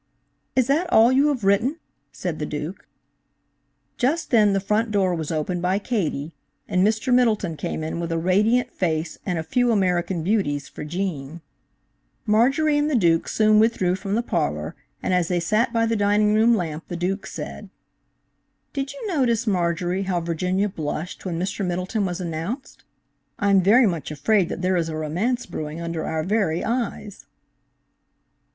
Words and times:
"Is 0.55 0.65
that 0.65 0.91
all 0.91 1.11
you 1.11 1.27
have 1.27 1.43
written?" 1.43 1.77
said 2.11 2.39
the 2.39 2.45
Duke. 2.47 2.87
Just 3.97 4.31
then 4.31 4.53
the 4.53 4.59
front 4.59 4.89
door 4.89 5.13
was 5.13 5.29
opened 5.31 5.61
by 5.61 5.77
Katie, 5.77 6.33
and 6.67 6.83
Mr. 6.83 7.13
Middleton 7.13 7.55
came 7.55 7.83
in 7.83 7.99
with 7.99 8.11
a 8.11 8.17
radiant 8.17 8.73
face 8.73 9.19
and 9.27 9.37
a 9.37 9.43
few 9.43 9.71
American 9.71 10.23
Beauties 10.23 10.67
for 10.67 10.83
Gene. 10.83 11.41
Marjorie 12.25 12.79
and 12.79 12.89
the 12.89 12.95
Duke 12.95 13.27
soon 13.27 13.59
withdrew 13.59 13.93
from 13.93 14.15
the 14.15 14.23
parlor, 14.23 14.75
and 15.03 15.13
as 15.13 15.27
they 15.27 15.39
sat 15.39 15.71
by 15.71 15.85
the 15.85 15.95
dining 15.95 16.33
room 16.33 16.55
lamp, 16.57 16.87
the 16.87 16.97
Duke 16.97 17.27
said: 17.27 17.69
"Did 18.73 18.93
you 18.93 19.05
notice, 19.07 19.45
Marjorie, 19.45 20.05
how 20.09 20.19
Virginia 20.19 20.67
blushed 20.67 21.25
when 21.27 21.37
Mr. 21.39 21.63
Middleton 21.63 22.07
was 22.07 22.19
announced? 22.19 22.83
I'm 23.37 23.61
very 23.61 23.85
much 23.85 24.09
afraid 24.09 24.49
that 24.49 24.63
there 24.63 24.77
is 24.77 24.89
a 24.89 24.97
romance 24.97 25.45
brewing 25.45 25.79
under 25.79 26.05
our 26.07 26.23
very 26.23 26.63
eyes." 26.65 27.27